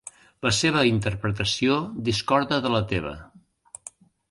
La 0.45 0.51
seva 0.59 0.81
interpretació 0.91 1.77
discorda 2.09 2.59
de 2.65 2.73
la 2.79 2.83
teva. 2.95 3.15